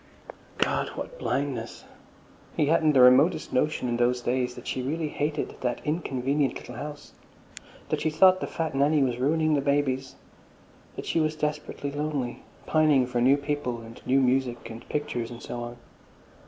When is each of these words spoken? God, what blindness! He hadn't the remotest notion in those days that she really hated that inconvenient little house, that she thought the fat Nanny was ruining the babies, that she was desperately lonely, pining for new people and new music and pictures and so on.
God, 0.57 0.87
what 0.95 1.19
blindness! 1.19 1.83
He 2.57 2.65
hadn't 2.65 2.93
the 2.93 3.01
remotest 3.01 3.53
notion 3.53 3.87
in 3.87 3.97
those 3.97 4.19
days 4.21 4.55
that 4.55 4.65
she 4.65 4.81
really 4.81 5.09
hated 5.09 5.55
that 5.61 5.79
inconvenient 5.85 6.55
little 6.55 6.73
house, 6.73 7.13
that 7.89 8.01
she 8.01 8.09
thought 8.09 8.39
the 8.41 8.47
fat 8.47 8.73
Nanny 8.73 9.03
was 9.03 9.19
ruining 9.19 9.53
the 9.53 9.61
babies, 9.61 10.15
that 10.95 11.05
she 11.05 11.19
was 11.19 11.35
desperately 11.35 11.91
lonely, 11.91 12.41
pining 12.65 13.05
for 13.05 13.21
new 13.21 13.37
people 13.37 13.81
and 13.81 14.01
new 14.07 14.19
music 14.21 14.71
and 14.71 14.89
pictures 14.89 15.29
and 15.29 15.43
so 15.43 15.61
on. 15.61 15.77